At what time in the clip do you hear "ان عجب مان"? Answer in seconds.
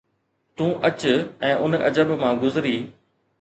1.63-2.33